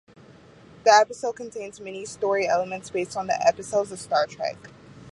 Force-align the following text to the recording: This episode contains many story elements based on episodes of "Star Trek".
This 0.83 0.99
episode 0.99 1.33
contains 1.35 1.79
many 1.79 2.05
story 2.05 2.47
elements 2.47 2.89
based 2.89 3.15
on 3.15 3.29
episodes 3.29 3.91
of 3.91 3.99
"Star 3.99 4.25
Trek". 4.25 4.55